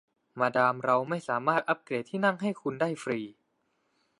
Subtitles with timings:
[0.39, 3.19] มาดามเราไม่สามารถอัพเกรดที่นั่งให้คุณได้ฟรี